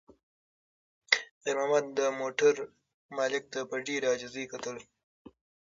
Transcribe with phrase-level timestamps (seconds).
[1.41, 2.53] خیر محمد د موټر
[3.17, 4.75] مالک ته په ډېرې عاجزۍ کتل.